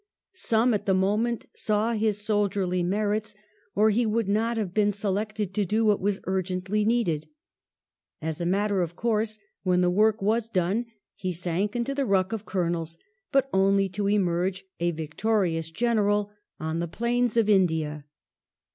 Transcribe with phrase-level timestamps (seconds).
[0.33, 3.35] Some, at the moment, saw his soldierly merits,
[3.75, 7.27] or he would not have been selected to do what was urgently needed.
[8.19, 12.33] As a matter of course, when the work was done, he sank into the ruck
[12.33, 12.97] of colonels,
[13.31, 18.05] but only to emerge a victorious general on the plains of India.